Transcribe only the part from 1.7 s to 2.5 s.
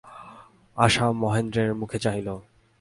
মুখে চাহিল।